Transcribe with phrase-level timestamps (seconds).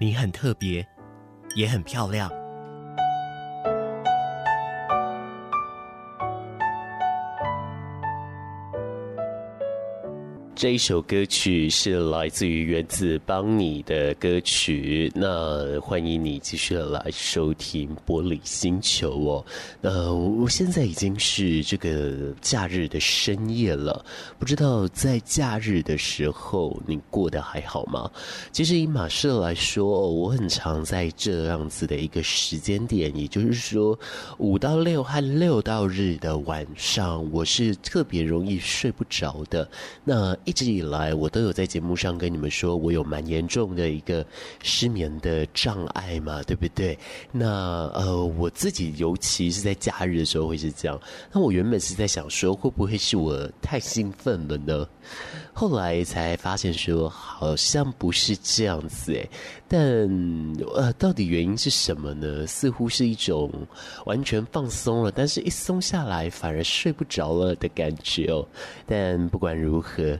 [0.00, 0.86] 你很特别，
[1.56, 2.30] 也很漂亮。
[10.58, 19.46] 这一首歌曲是来自于源自邦妮的歌曲，那欢迎你继续来收听《玻璃星球》哦。
[19.80, 24.04] 那我现在已经是这个假日的深夜了，
[24.36, 28.10] 不知道在假日的时候你过得还好吗？
[28.50, 33.96] 其实以马社来说，我很常在这样子的一个时间点，也就是说
[34.38, 39.70] 五到六和六到日的晚上，我是特别容易睡不着的。
[40.02, 44.24] 那一直以来，我都有在节目上跟你们说，我有蛮严重的一个
[44.62, 46.98] 失眠的障碍嘛，对不对？
[47.30, 47.46] 那
[47.94, 50.98] 呃，我自己尤其是在假日的时候会是这样。
[51.30, 54.88] 那我原本是在想说，会不会是我太兴奋了呢？
[55.52, 59.28] 后来才发现说，好像不是这样子诶。
[59.68, 59.78] 但
[60.74, 62.46] 呃，到底原因是什么呢？
[62.46, 63.52] 似乎是一种
[64.06, 68.46] 完全放松了，但是一松下来反而睡不着了的感觉哦。
[68.86, 70.18] 但不管如何。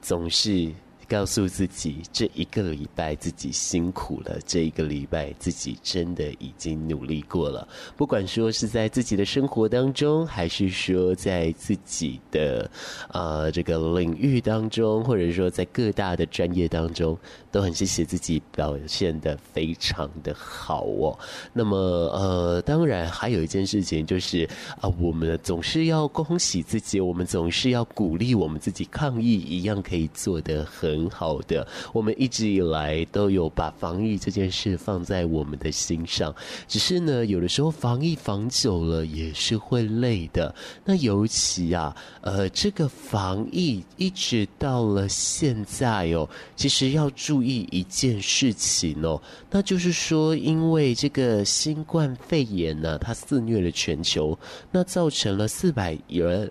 [0.00, 0.70] 总是
[1.08, 7.66] 告诉自己，这一个礼拜自己辛苦了，这一个礼拜自己真的已经努力过了。
[7.96, 12.70] 不管说是在自己的生活当中，还是说在自己的
[13.12, 17.18] 呃这个领域当中，或者说在各大的专业当中。
[17.50, 21.18] 都很谢谢自己表现的非常的好哦。
[21.52, 24.48] 那么呃，当然还有一件事情就是
[24.80, 31.66] 啊、我们总是要恭喜自己，我们总是要鼓励我们自己，抗疫一样可以做得很好的。
[31.92, 36.32] 我们一直以来都有把防疫这件事放在我们的心上，
[36.68, 40.54] 只是呢，有的时候防疫防久了也是会累的。
[40.84, 47.39] 那尤其啊，呃，这个防疫一直到了现在哦，其实要注。
[47.40, 49.18] 注意一件事情哦，
[49.50, 54.38] 那就是说，因为这个新冠肺炎呢，它肆虐了全球，
[54.70, 55.96] 那造成了四百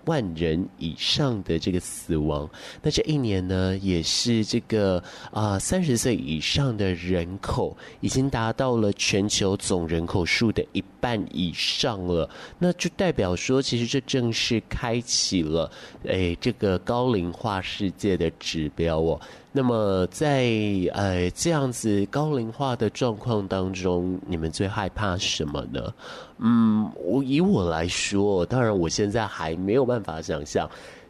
[0.05, 2.49] 万人以上的这个死亡。
[2.81, 12.27] 那这一年呢，也是这个啊三十岁以上的人口已经达到了全球总人口数的一半以上了。
[12.57, 15.71] 那就代表说，其实这正是开启了
[16.05, 19.21] 诶这个高龄化世界的指标哦。
[19.51, 20.47] 那么在
[20.93, 25.93] 呃这样子高龄化的状况当中，你们最害怕什么呢？
[26.37, 30.69] 嗯，我以我来说，当然我现在还没有办法想象。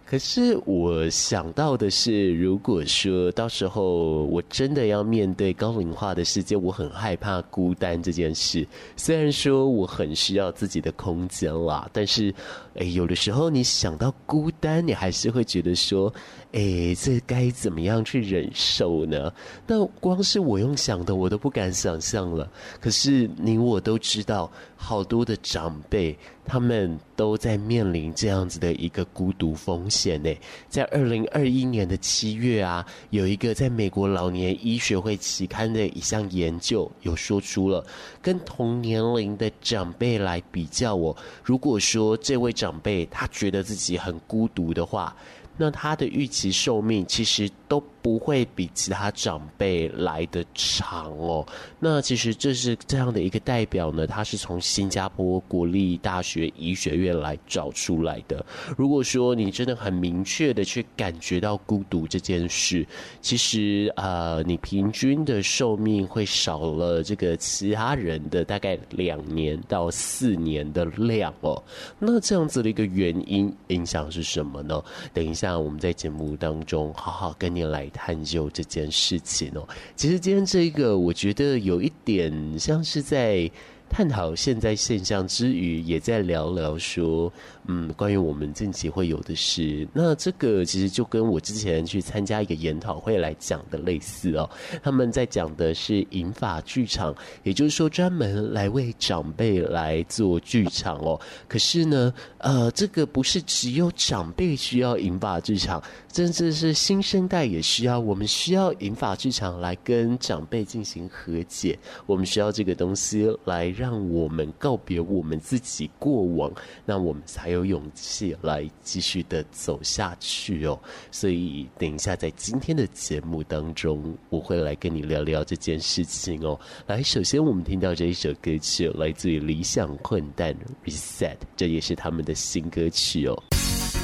[0.10, 8.68] 可是我想到的是，如果说到时候我真的要面对高龄化的世界，我很害怕孤单这件事。
[8.98, 12.34] 虽然说我很需要自己的空间啦，但是，
[12.74, 16.12] 诶，有的时候你想到孤单，你还是会觉得说，
[16.54, 19.32] 诶，这该怎么样去忍受呢？
[19.68, 22.52] 那光是我用想的，我都不敢想象了。
[22.82, 26.18] 可是你我都知道，好多的长辈。
[26.50, 30.36] 他们都在面临这样子的一个孤独风险呢。
[30.68, 37.86] 在二零二一年的七月啊，有一个在美国老年医学会期刊的一项研究，有说出了
[38.20, 45.16] 跟同年龄的长辈来比较哦，如果说这位长辈他觉得自己很孤独的话，
[45.56, 51.46] 那他的预期寿命其实都不会比其他长辈来得长哦。
[51.80, 58.44] 那其实这是这样的一个代表呢，他是从新加坡国立大学医学院来找出来的。
[58.78, 62.88] 如果说你真的很明确的去感觉到孤独这件事，
[63.22, 71.62] 其实呃，你平均的寿命会少了这个其他人的大概两年到四年的量哦。
[72.00, 74.82] 那这样子的一个原因影响是什么呢？
[75.14, 75.50] 等一下。
[75.60, 79.68] 我们在节目当中好好跟你来探究这件事情哦。
[79.96, 83.50] 其实今天这个，我觉得有一点像是在
[83.90, 87.32] 探讨现在现象之余，也在聊聊说，
[87.72, 89.88] 嗯，关于我们近期会有的事。
[89.94, 94.50] 那这个其实就跟我之前去参加一个研讨会来讲的类似哦。
[94.82, 101.20] 他们在讲的是银发剧场，也就是说专门来为长辈来做剧场哦。
[101.48, 105.80] 可是呢，呃，这个不是只有长辈需要银发剧场，
[106.12, 108.00] 甚至是新生代也需要。
[108.00, 111.78] 我们需要银发剧场来跟长辈进行和解，
[112.08, 116.52] 我们需要这个东西来让我们告别我们自己过往，
[116.84, 120.80] 那我们才有有勇气来继续的走下去哦。
[121.12, 126.58] 所以等一下在今天的节目当中，我会来跟你聊聊这件事情哦。
[126.88, 133.44] 来，首先我们听到这一首歌曲，来自于理想混蛋 Reset，这也是他们的新歌曲哦。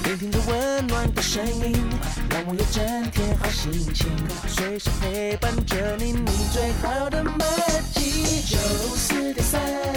[0.03, 1.73] 聆听着温暖的声音，
[2.29, 4.07] 让我有整天好心情，
[4.47, 7.37] 随时陪伴着你，你最好的默
[7.93, 8.43] 契。
[8.45, 8.57] 九
[8.95, 9.94] 四点三，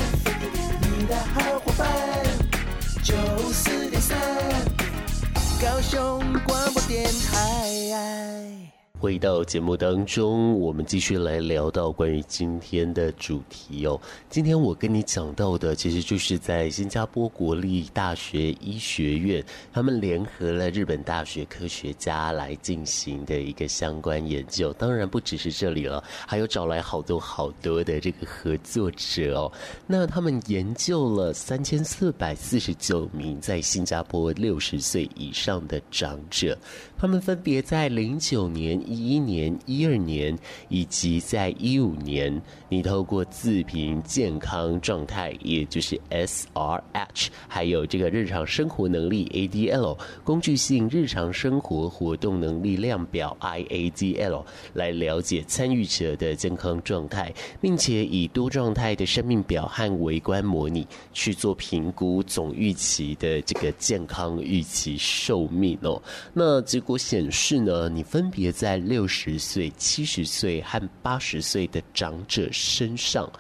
[5.79, 8.58] 高雄广播电台。
[9.01, 13.99] 回到节目当中，我们继续来聊到关于今天的主题哦。
[14.29, 24.73] 今天我跟你讲到的，其实就是在新加坡国立大学医学院，他们联合了日本大学科学家来进行的一个相关研究。
[24.73, 29.53] 当然不只是这里了，还有找来好多好多的这个合作者哦。
[29.87, 36.59] 那他们研究了三千四百四十九名在新加坡六十岁以上的长者，
[36.99, 38.79] 他们分别在零九年。
[38.87, 40.37] 一一年、一二年，
[40.69, 54.45] 以及在一五年，你透过自评健康状态，也就是 SRH，还有这个日常生活能力 ADL，工具性日常生活活动能力量表 IADL，
[54.75, 66.03] 来了解参与者的健康状态，并且以多状态的生命表和微观模拟去做评估总预期的这个健康预期寿命哦。
[66.33, 73.31] 那结果显示呢，你分别在六十岁、七十岁和八十岁的长者身上，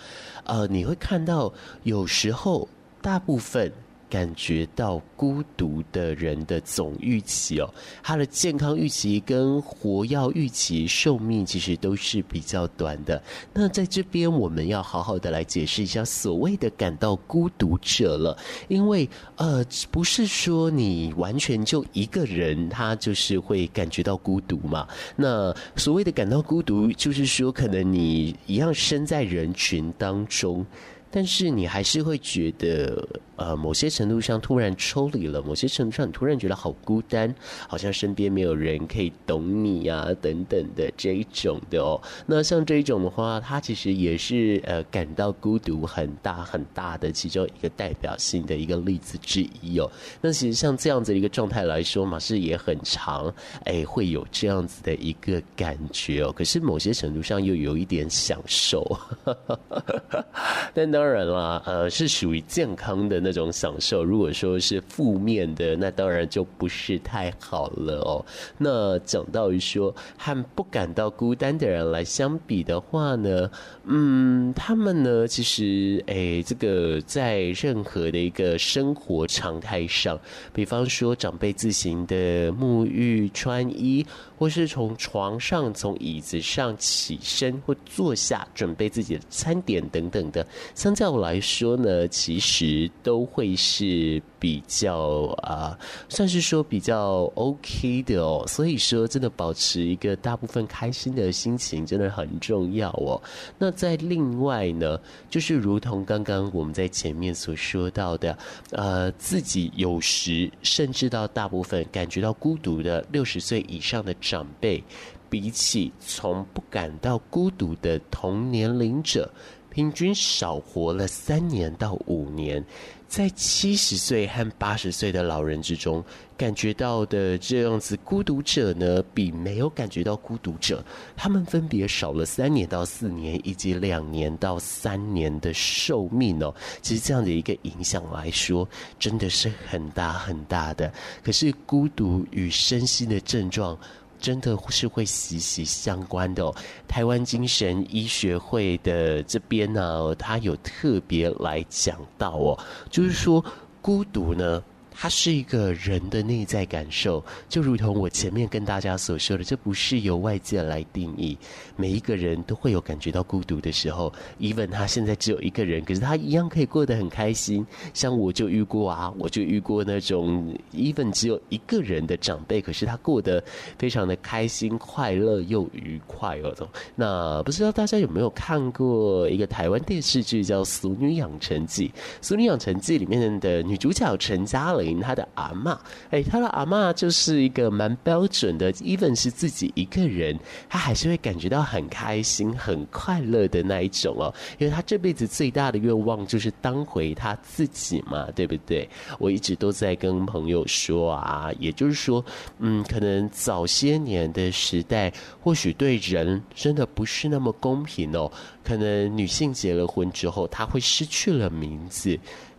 [0.44, 1.50] 呃，你会看到
[1.82, 2.68] 有时候
[3.00, 3.72] 大部分。
[4.08, 7.72] 感觉到孤独的人的总预期哦，
[8.02, 13.22] 他的健康预期跟活跃预期寿命其实都是比较短的。
[13.52, 18.36] 那在这边我们要好好的来解释一下所谓的感到孤独者了，
[18.68, 24.88] 因为呃，不是说你完全就一个人，他就是会感觉到孤独嘛。
[25.16, 30.64] 那所谓的感到孤独，就是说可能你一样身在人群当中。
[31.10, 37.34] 但是你还是会觉得，呃，某些程度上突然抽离了，某些程度上你突然觉得好孤单，
[37.66, 41.98] 好像身边没有人可以懂你呀、啊，等等的这一种的哦。
[42.26, 49.90] 那像这一种的话，它其实也是呃感到孤独很大很大的其中一个代表性的一个例子之一哦。
[50.20, 53.34] 那其实像这样子的一个状态来说嘛，是也很常，
[53.64, 56.30] 哎，会有这样子的一个感觉哦。
[56.30, 58.84] 可是某些程度上又有一点享受，
[60.74, 60.97] 但。
[60.98, 64.02] 当然啦，呃，是属于健康的那种享受。
[64.02, 68.26] 如果说是负面的，那当然就不是太好了哦。
[68.58, 73.48] 那讲到于说和不感到孤单的人来相比的话呢，
[73.84, 80.18] 嗯，他们呢，其实，诶，这个在任何的一个生活常态上，
[80.52, 84.04] 比方说长辈自行的沐浴、穿衣，
[84.36, 90.44] 或是从床上、从椅子上起身或坐下准备自己的餐点等等的。
[90.88, 98.42] 相较来说呢，其实都会是比较啊，算是说比较 OK 的哦。
[98.48, 103.20] 所以说，真的保持一个大部分开心的心情，真的很重要哦。
[103.58, 108.38] 那在另外呢，就是如同刚刚我们在前面所说到的，
[108.70, 114.82] 呃，自己有时甚至到大部分感觉到孤独的六十岁以上的长辈，
[115.28, 119.30] 比起从不感到孤独的同年龄者。
[119.78, 122.64] 平均少活了三年到五年，
[123.06, 126.04] 在七十岁和八十岁的老人之中，
[126.36, 130.84] 感觉到的这样子孤独者呢，比没有感觉到孤独者，
[131.16, 136.52] 他们分别少了三年到四年，以及两年到三年的寿命哦。
[136.82, 138.68] 其实这样的一个影响来说，
[138.98, 140.92] 真的是很大很大的。
[141.22, 143.78] 可是孤独与身心的症状。
[144.20, 146.54] 真的是会息息相关的哦。
[146.86, 152.58] 台湾精神医学会的这边呢，他有特别来讲到哦，
[152.90, 153.44] 就是说
[153.80, 154.62] 孤独呢，
[155.00, 161.38] 它是一个人的内在感受，就如同我前面跟大家所说的，这不是由外界来定义。
[161.76, 167.64] 每一个人都会有感觉到孤独的时候，even 他现在只有一个人，可是他一样可以过得很开心。
[167.94, 173.40] 像我就遇过啊，我就遇过那种 even 只有一个人的长辈，可是他过得
[173.78, 176.68] 非常的开心、快乐又愉快哦。
[176.96, 181.86] 那不知道大家有没有看过一个台湾电视剧叫《俗女养成记》？
[182.20, 185.76] 《俗女养成记》里面的女主角陈嘉玲，他的阿嬷，
[186.10, 194.32] 哎，他的阿嬷就是一个蛮标准的，even 是自己一个人，他还是会感觉到很开心、很快乐的那一种哦。
[194.58, 198.88] 因为他这辈子最大的愿望就是当回他自己嘛，对不对？
[199.18, 202.24] 我一直都在跟朋友说啊，也就是说，
[202.58, 208.30] 嗯，可能早些年的时代，或许对人真的不是那么公平哦。
[208.64, 212.18] 可能女性结了婚之后，她会失去了名字，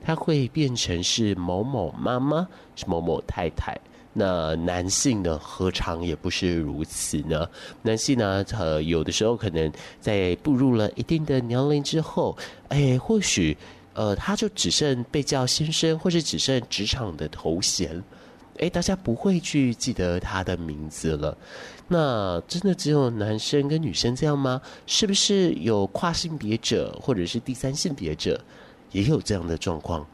[0.09, 3.79] 他会变成是某某妈妈，是某某太太。
[4.11, 7.47] 那男性呢，何尝也不是如此呢？
[7.83, 12.35] 男性呢，呃，有的时候可能在步入了一定的年龄之后，
[12.69, 13.55] 哎，或许，
[13.93, 18.03] 呃，他就只剩被叫先生，或者只剩职场的头衔，
[18.57, 21.37] 哎，大家不会去记得他的名字了。
[21.87, 24.59] 那真的只有男生跟女生这样吗？
[24.87, 28.43] 是不是有跨性别者或者是第三性别者
[28.91, 30.05] 也有这样的状况？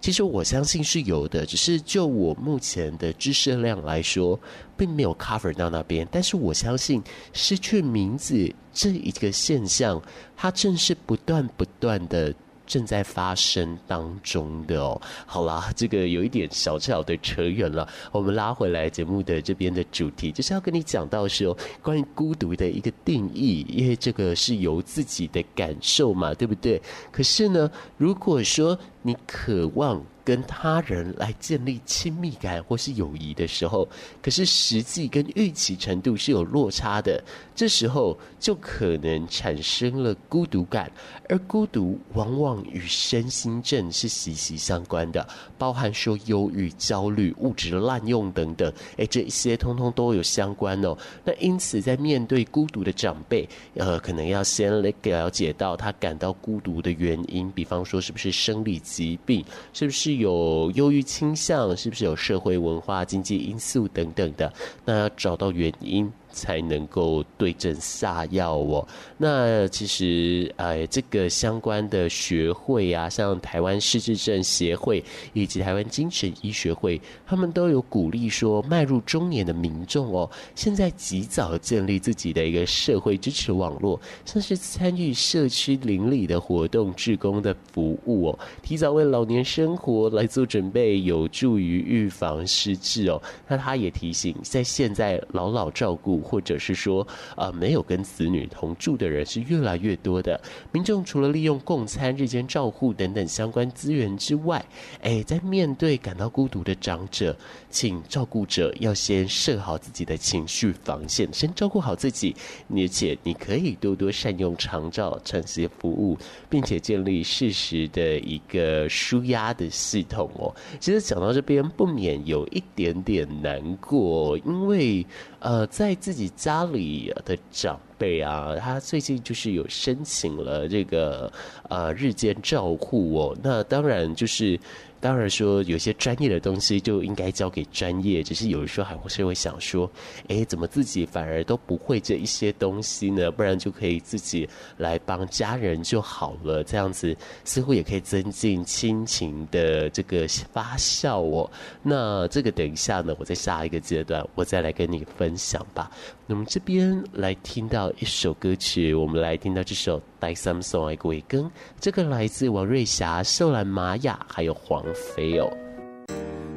[0.00, 4.38] 其实我相信是有的，只是就我目前的知识量来说，
[4.76, 6.06] 并没有 cover 到那边。
[6.10, 10.02] 但是我相信失去名字这一个现象，
[10.36, 12.34] 它正是不断不断的。
[12.72, 26.80] 正在发生当中的哦，好啦，这个有一点小小的扯远了，我们拉回来节目的这边的主题，就是要跟你讲到说关于孤独的一个定义，因为这个是由自己的感受嘛，对不对？
[27.10, 30.02] 可是呢，如果说你渴望。
[30.24, 33.88] 跟他人来建立亲密感或是友谊的时候，
[34.22, 37.20] 可是实际跟预期程度是有落差的，
[37.56, 40.88] 这时候就可能产生了孤独感，
[41.28, 45.26] 而孤独往往与身心症是息息相关的，
[45.58, 50.96] 包含说忧郁、焦虑、物质滥用等等，诶，这一些通通都有相关哦。
[51.24, 60.12] 那因此，在面对孤独的长辈，呃，可能要先来了解到他感到孤独的原因，比方说是不是生理疾病，是不是？
[60.12, 64.52] 有忧郁倾向，是不是有社会文化、经济因素等等的？
[64.84, 66.12] 那要找到原因。
[66.32, 68.86] 才能够对症下药哦。
[69.18, 93.20] 那其实，呃，这个相关的学会啊，像台湾失智症协会以及台湾精神医学会，他们都有鼓励说，迈入中年的民众哦，现在及早建立自己的一个社会支持网络，像是参与社区邻里的活动、志工的服务哦，提早为老年生活来做准备，有助于预防失智哦。
[93.46, 96.21] 那他也提醒，在现在老老照顾。
[96.22, 100.40] 或者是说，呃，没有跟子女同住的人是越来越多的。
[100.70, 104.64] 民众除了利用共餐、日间照护等等相关资源之外，
[105.00, 107.36] 哎，在面对感到孤独的长者，
[107.68, 112.34] 请照顾者要先设好自己的情绪防线，先照顾好自己。
[112.70, 116.16] 而且你可以多多善用长照这些服务，
[116.48, 120.54] 并且建立适时的一个舒压的系统哦。
[120.78, 125.04] 其实讲到这边，不免有一点点难过，因为。
[125.44, 131.32] 呃，在自自己家里的长辈啊，他最近就是有申请了这个
[131.70, 134.60] 呃日间照护哦，那当然就是。
[135.02, 139.90] 当然说，有些专业的东西就应该交给专业，只是有的时候还是会想说，
[140.28, 143.28] 诶，怎么自己反而都不会这一些东西呢？
[143.32, 151.50] 不然就可以自己来帮家人就好了，这样子似乎也可以增进亲情的这个发酵哦。
[151.82, 155.90] 那这个等一下呢，我在下一个阶段我再来跟你分享吧。
[156.28, 161.44] 那么这边来听到一首歌曲，我们来听到这首《带三送爱归根》，
[161.80, 165.52] 这个来自王瑞霞、秀兰玛雅还有黄 feel。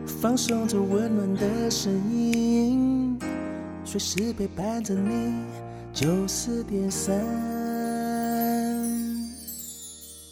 [0.05, 3.19] 放松着温暖的声音，
[3.83, 5.45] 随时陪伴着你，
[5.93, 7.19] 九四点三，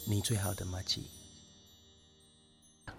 [0.06, 1.23] 你最好的麻吉。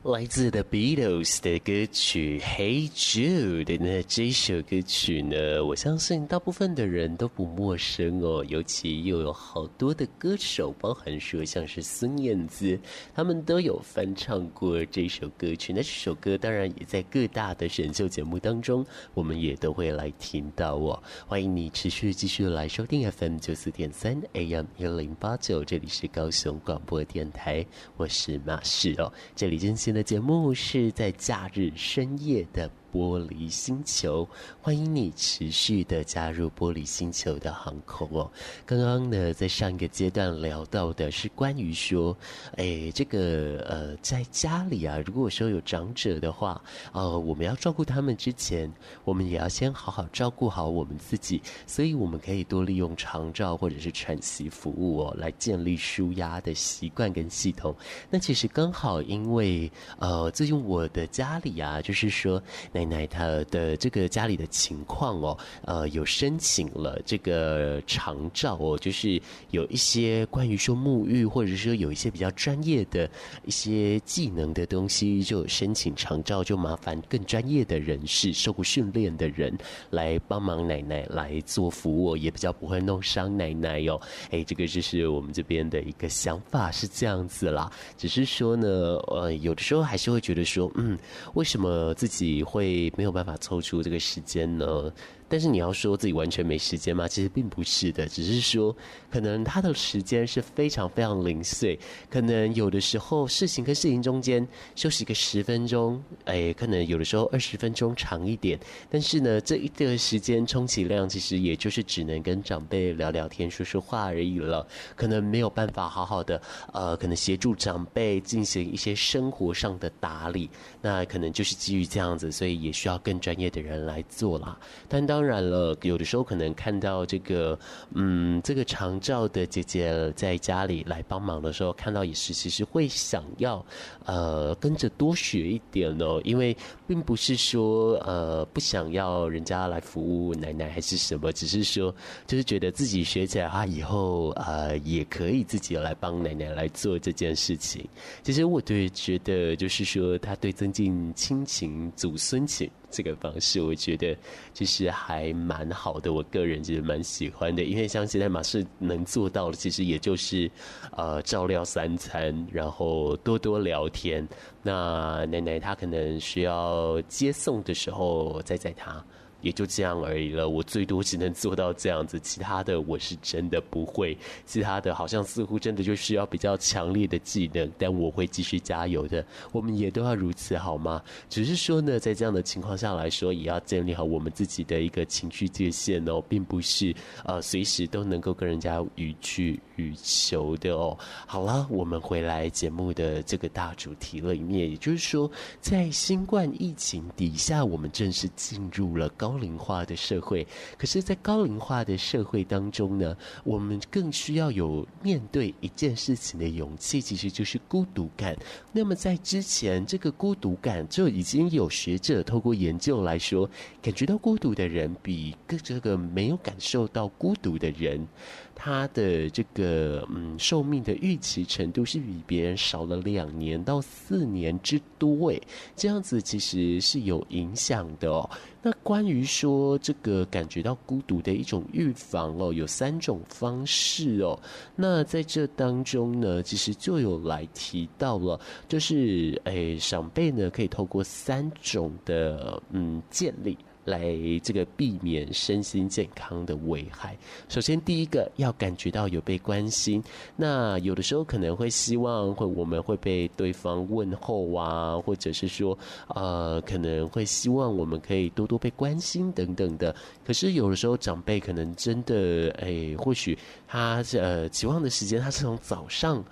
[0.05, 8.45] 来自 The Beatles 的歌曲《Hey Jude》那这首歌曲呢，我相信大部分的人都不陌生哦。
[8.47, 12.79] 尤其又有好多的歌手，包含说像是孙燕姿，
[13.15, 15.73] 他们都有翻唱过这首歌曲。
[15.73, 18.85] 那这首歌当然也在各大的选秀节目当中，
[19.15, 21.01] 我们也都会来听到哦。
[21.25, 27.65] 欢迎你持续继续来收听 FM 九四点三 AM 一零八九，这里是高雄广播电台，
[27.97, 29.11] 我是马世哦。
[29.35, 29.94] 这里真心。
[29.95, 32.69] 的节目是在假日深夜的。
[32.95, 34.25] 玻璃星球，
[34.61, 38.31] 欢迎你持续的加入玻璃星球的航空哦。
[38.65, 42.15] 刚刚呢，在上一个阶段聊到的是关于说，
[42.55, 46.61] 哎，这个呃，在家里啊，如果说有长者的话，
[46.93, 48.71] 呃，我们要照顾他们之前，
[49.03, 51.41] 我们也要先好好照顾好我们自己。
[51.67, 57.75] 所以，我们可以多利用长照或者是喘息服务哦，来建立舒压的习惯跟系统。
[58.09, 73.09] 那其实刚好，因为呃，最近我的家里啊，就是说奶奶她的这个家里的情况哦，呃，有申请了这个长照哦，就是有一些关于说沐浴，或者是说有一些比较专业的
[73.45, 79.57] 一些技能的东西，就申请长照，就麻烦更专业的人士、受过训练的人
[79.89, 83.99] 来帮忙奶奶来做服务，也比较不会弄伤奶奶哟。
[84.31, 88.67] 哎，这个就是我们这边的一个想法是这样子啦，只是说呢，
[89.07, 90.97] 呃，有的时候还是会觉得说，嗯，
[91.33, 92.65] 为什么自己会
[92.97, 94.91] 没有办法抽出这个时间呢？
[95.27, 97.07] 但是你要说自己完全没时间吗？
[97.07, 98.75] 其实并不是的，只是说
[99.09, 101.77] 可能他的时间是非常非常零碎，
[102.09, 114.65] 可能有的时候事情跟事情中间休息个十分钟，哎，可能有的时候二十分钟长一点，但是呢，这一个时间充其量其实也就是只能跟长辈聊聊天、说说话而已了，
[114.95, 116.41] 可能没有办法好好的
[116.71, 120.49] 呃，可能协助长辈进行一些生活上的打理，
[120.81, 124.57] 那可能就是基于这样子，所以也需要更专业的人来做啦。
[124.87, 127.57] 但当当然了，有的时候可能看到这个，
[127.95, 133.65] 嗯，这个长照的姐姐在家里来帮忙的时候，看到也是其实会想要，
[134.05, 136.55] 呃，跟着多学一点哦，因为
[136.85, 141.91] 并不是说呃不想要人家来服务奶奶还是什么，只是说
[142.27, 147.83] 就是觉得自己学起来啊，以后呃也可以自己来帮奶奶来做这件事情。
[148.21, 152.69] 其实我对觉得就是说，他对增进亲情、祖孙情。
[152.89, 154.17] 这个方式，我觉得
[154.53, 157.63] 其实还蛮好的，我个人其实蛮喜欢的。
[157.63, 160.49] 因为像现在马氏能做到的，其实也就是
[160.91, 164.27] 呃照料三餐，然后多多聊天。
[164.61, 169.03] 那奶奶她可能需要接送的时候，再载她。
[169.45, 174.17] 也就这样而已了，我最多只能做到这样子，其他的我是真的不会。
[174.43, 179.23] 其他的好像似乎真的就需要比较强烈的技能，但我会继续加油的。
[179.51, 180.99] 我们也都要如此，好吗？
[181.29, 186.91] 只是说呢，在这样的情况下来说，也要建立好我们自己的一个情绪界限哦，并不是
[187.23, 190.97] 呃随时都能够跟人家予取予求的哦。
[191.27, 195.29] 好了，我们回来节目的这个大主题了里面，也就是说，
[195.61, 199.34] 在新冠疫情底下，我们正式进入了高。
[199.35, 208.33] 高龄化的社会，可是，在高龄化的社会当中呢，我们更需要有面对一件事情的勇气，其实就是孤独感。
[208.71, 213.49] 那么，在之前，这个孤独感就已经有学者透过研究来说，
[213.81, 218.07] 感觉到孤独的人，比这个没有感受到孤独的人，
[218.55, 225.41] 他的这个嗯寿命的预期程度是比别人少了两年到四年之多，诶，
[225.75, 228.27] 这样子其实是有影响的哦。
[228.61, 234.39] 那关于说这个感觉到孤独的一种预防哦，有三种方式哦。
[234.75, 243.55] 那在这当中呢，其实就有来提到了，就是诶，长辈呢可以透过三种的嗯建立。
[243.85, 247.17] 来这个避免身心健康的危害。
[247.47, 250.03] 首先，第一个要感觉到有被关心。
[250.35, 255.77] 那有的时候可能会希望会我们会被对方问候啊，或者是说
[256.09, 259.95] 呃可能会希望我们可以多多被关心等等的。
[260.25, 266.23] 可是有的时候长辈可能真的哎，或许他呃期望的时间他是从早上。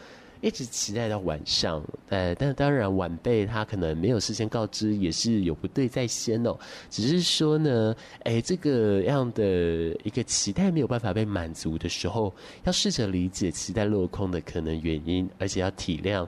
[0.44, 6.54] 一直期待到晚上，呃，但当然晚辈他可能没有事先告知，也是有不对在先哦。
[6.90, 9.44] 只是说呢，哎，这个样的
[10.04, 16.28] 一个期待没有办法被满足的时候，要试着理解期待落空的可能原因，而且要体谅。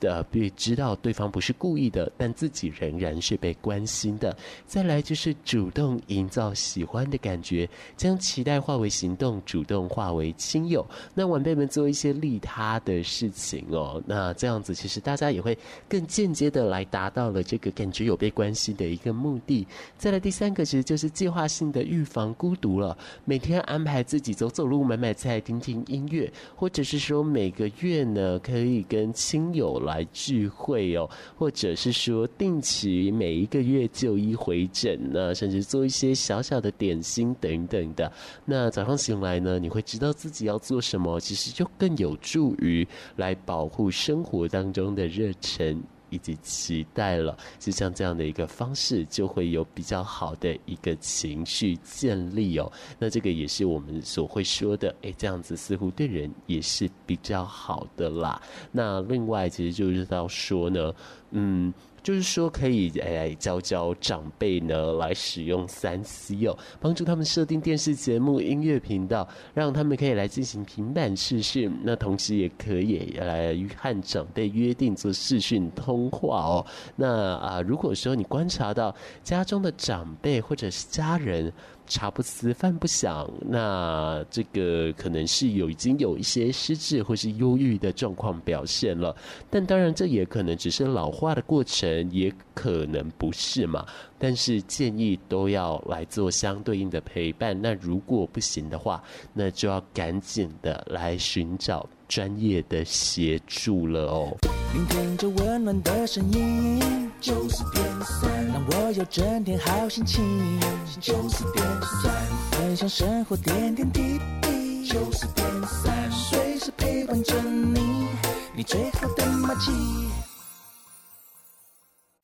[0.00, 4.36] 的，必知道对方不是故意的，但自己仍然是被关心的。
[4.66, 10.84] 再来就是主动营造喜欢的感觉，将期待化为行动，主动化为亲友。
[11.14, 15.56] 那晚辈们做一些利他的事情哦，那这样子其实大家也会
[15.88, 19.66] 更间接的来达到了这个感觉有被关心的一个目的。
[19.96, 29.80] 再来第三个其实就是计划性的预防孤独了，每天安排自己走走路、买买菜、听听音乐，或者是说每个月呢可以跟亲友。
[29.86, 38.12] 来聚会哦，或者是说定期每一个月就医回诊呢，甚至做一些小小的点心等等的。
[38.44, 45.82] 那早上醒来呢，你会知道自己要做什么，其实就更有助于来保护生活当中的热忱。
[46.10, 47.36] 以及期待了。
[47.58, 52.70] 就像这样的一个方式，就会有比较好的一个情绪建立哦。
[52.98, 58.40] 那这个也是我们所会说的，诶，这样子似乎对人也是比较好的啦。
[58.72, 60.94] 那另外，其实就是要说呢，
[61.30, 61.72] 嗯。
[62.06, 71.68] 就是说，可以哎教教长辈呢，来使用三 C 哦，帮助他们设定电视节目、音乐频道，让他们可以来进行平板视讯。
[71.82, 76.66] 那同时也可以来和长辈约定做视讯通话哦。
[76.94, 81.52] 那啊，如果说你观察到家中的长辈或者是家人，
[81.86, 89.14] 茶不思饭不想，那这个可能是有已经有一些失智或是忧郁的状况表现了，
[89.48, 93.86] 但当然这也可能只是老化的过程，也可能不是嘛。
[94.18, 97.60] 但是建议都要来做相对应的陪伴。
[97.60, 99.02] 那如果不行的话，
[99.34, 104.55] 那就要赶紧的来寻找专业的协助了哦。
[104.76, 110.60] 聆听着温暖的声音，九四点三，让我有整天好心情。
[111.00, 112.12] 九四点三，
[112.50, 114.86] 分享生活点点滴滴。
[114.86, 118.06] 九四点三，随时陪伴着你，
[118.54, 120.25] 你最好的默契。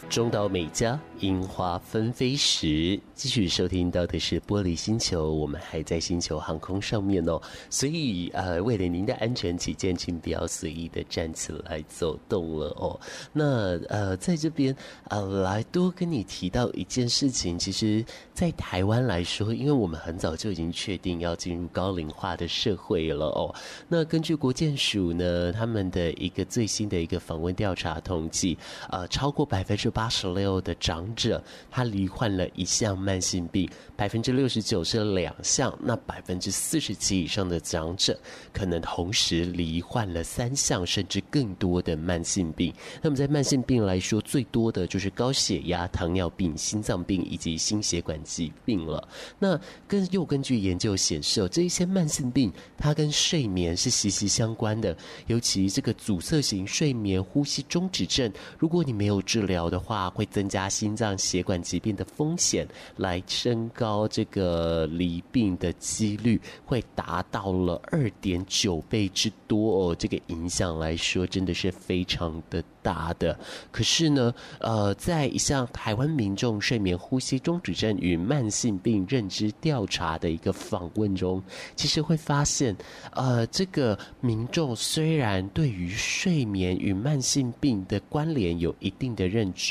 [0.09, 12.99] 中岛美嘉，樱花纷飞时，继续收听到的是玻璃星球，我们还在星球航空上面哦，所以呃，为了您的安全起见，请不要随意的站起来走动了哦。
[13.33, 14.77] 那呃，在这边
[15.09, 23.55] 呃，来多跟你提到一件事情，其实，在台湾来说，因为我们很早就已经确定要进入高龄化的社会了哦。
[23.89, 28.59] 那根据国健署呢，他们的一个最新的一个访问调查统计，
[28.91, 38.19] 呃，超过百分之八十六的长者，他罹患了一项慢性病，百分之六十九是两项，那百分之四十七以上的长者，
[38.53, 42.73] 可能同时罹患了三项甚至更多的慢性病。
[43.01, 49.07] 那么在慢性病来说，最多的就是高血压、糖尿病、心脏病以及心血管疾病了。
[49.39, 62.67] 那根又根据研究显示，这一些慢性病它跟睡眠是息息相关的，尤其这个阻塞型睡眠呼吸中止症，如果你没有治疗的，话会增加心脏血管疾病的风险，
[62.97, 69.97] 来升高这个罹病的几率，会达到了二点九倍之多哦。
[69.99, 73.37] 这个影响来说，真的是非常的大的。
[73.71, 81.43] 可是呢，呃，在一项台湾民众睡眠呼吸中止症与慢性病认知调查的一个访问中，
[81.75, 82.77] 其实会发现，
[83.13, 89.62] 呃，这个民众虽然对于睡眠与慢性病的关联有一定的认知。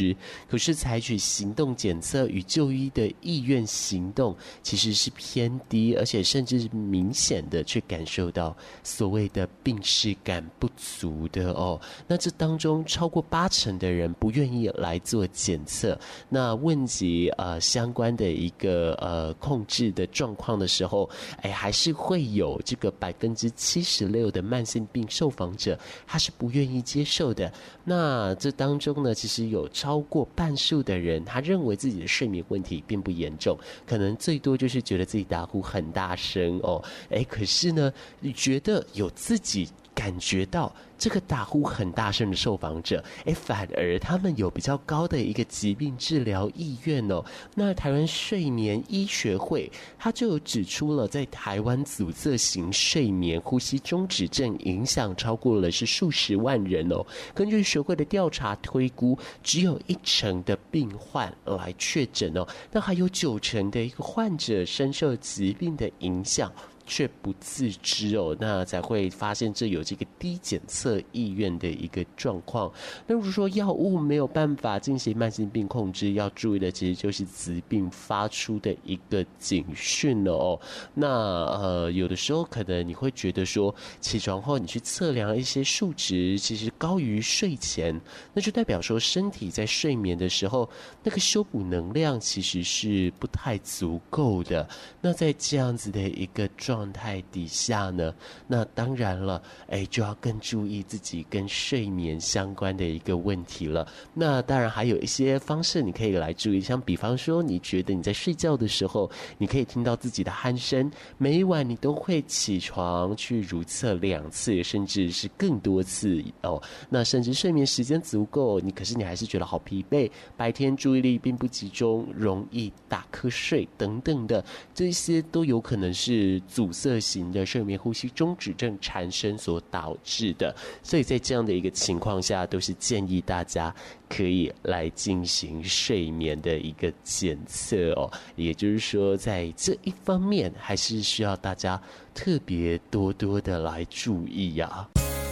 [0.49, 11.79] 可是，采取行动检测与就医的意愿行动其实是偏低，而且甚至明显的去感受到所谓的病视感不足的哦。
[12.07, 15.99] 那这当中超过八成的人不愿意来做检测。
[16.29, 21.09] 那问及呃相关的一个呃控制的状况的时候，
[21.41, 27.51] 哎，还是会有这个百分之七十六的慢性病受访者他是不愿意接受的。
[27.83, 40.73] 那这当中呢，其实有超过半数的人，他认为自己的睡眠问题并不严重，可能最多就是觉得自己打呼很大声哦，诶，可是呢，你觉得有自己感觉到。
[41.01, 47.25] 这个打呼很大声的受访者，诶，反而他们有比较高的一个疾病治疗意愿哦。
[47.55, 57.03] 那台湾睡眠医学会，他就有指出了，在台湾阻塞型睡眠呼吸中止症影响超过了是数十万人哦。
[57.33, 66.53] 根据学会的调查推估，只有一成的病患来确诊哦，那还有九成的一个患者深受疾病的影响。
[66.85, 72.71] 却不自知哦，那才会发现这有这个低检测意愿的一个状况。
[73.07, 80.59] 那如果说药物没有办法进行慢性病控制，要注意的其实就是疾病发出的一个警讯了哦。
[80.93, 87.99] 那呃，有的时候可能你会觉得说，起床后你去测量一些数值，其实高于睡前，
[88.33, 90.69] 那就代表说身体在睡眠的时候，
[91.03, 94.67] 那个修补能量其实是不太足够的。
[95.01, 98.15] 那在这样子的一个状状态底下呢，
[98.47, 103.85] 那当然了，哎，就要更注意自己跟睡眠相关的一个问题了。
[104.13, 116.63] 那当然还有一些方式你可以来注意，像比方说，你觉得你在睡觉的时候，你可以听到自己的鼾声，每一晚你都会起床去如厕两次，甚至是更多次哦。
[116.89, 124.41] 那甚至睡眠时间足够，你可是你还是觉得好疲惫，白天注意力并不集中，容易打瞌睡等等的，
[124.73, 126.39] 这些都有可能是。
[126.61, 130.55] 阻塞型的睡眠呼吸中止症产生所导致的。
[130.83, 133.73] 所以在这样的一个情况下，都是建议大家
[134.07, 138.07] 可以来进行睡眠的一个检测哦。
[138.35, 141.81] 也就是说，在这一方面，还是需要大家
[142.13, 144.87] 特别多多的来注意呀、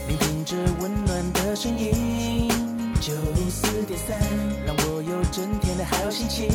[0.07, 2.49] 聆听着温暖的声音，
[2.99, 3.13] 九
[3.51, 4.19] 四点三，
[4.65, 6.49] 让我有整天的好心情。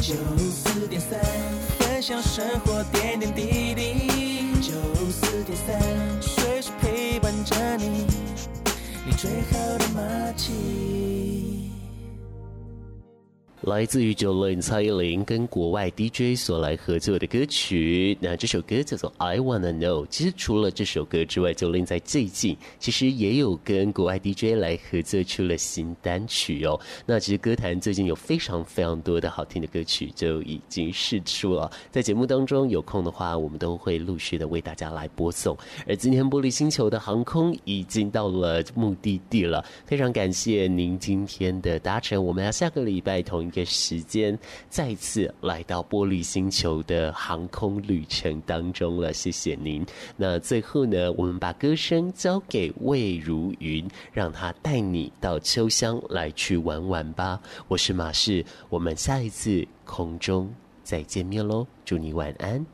[0.00, 1.18] 九四点三，
[1.94, 4.60] 分享生活点点滴滴。
[4.60, 4.72] 九
[5.12, 5.80] 四点三，
[6.20, 8.04] 随时陪伴着你，
[9.06, 10.02] 你最好的默
[10.36, 11.43] 契。
[13.66, 20.06] 来自于 Jolin 蔡依林跟国外 DJ 所来合作的歌曲，那这首歌叫做 I Wanna Know。
[20.10, 26.78] 其实除了这首歌之外，Jolin 在最近其实也有跟国外 DJ 来合作出了新单曲哦。
[27.06, 35.56] 那其实歌坛最近有非常非常多的好听的歌曲就已经释出了，在节目当中有空的话，我们都会陆续的为大家来播送。
[35.88, 43.50] 而今天玻璃星球的航空已经到了目的地了，非常感谢您今天的搭乘，我们要下个礼拜同。
[43.54, 44.36] 个时间
[44.68, 49.86] 再次来到玻璃星球的航空旅程当中了，谢谢您。
[50.16, 57.40] 那最后呢，我们把歌声交给魏如云，让他带你到秋香来去玩玩吧。
[57.68, 62.66] 我是马氏，我们下一次空中再见面喽，祝你晚安。